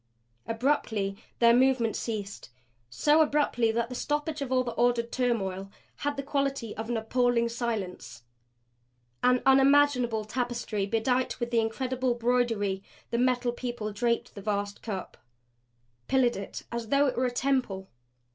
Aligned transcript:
Abruptly 0.47 1.15
their 1.37 1.53
movement 1.53 1.95
ceased 1.95 2.49
so 2.89 3.21
abruptly 3.21 3.71
that 3.71 3.87
the 3.89 3.93
stoppage 3.93 4.41
of 4.41 4.51
all 4.51 4.63
the 4.63 4.71
ordered 4.71 5.11
turmoil 5.11 5.69
had 5.97 6.17
the 6.17 6.23
quality 6.23 6.75
of 6.75 6.89
appalling 6.89 7.47
silence. 7.47 8.23
An 9.21 9.43
unimaginable 9.45 10.25
tapestry 10.25 10.87
bedight 10.87 11.39
with 11.39 11.53
incredible 11.53 12.15
broidery, 12.15 12.81
the 13.11 13.19
Metal 13.19 13.51
People 13.51 13.93
draped 13.93 14.33
the 14.33 14.41
vast 14.41 14.81
cup. 14.81 15.17
Pillared 16.07 16.35
it 16.35 16.63
as 16.71 16.87
though 16.87 17.05
it 17.05 17.15
were 17.15 17.27
a 17.27 17.31
temple. 17.31 17.87